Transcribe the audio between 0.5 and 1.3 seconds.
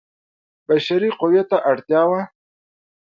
بشري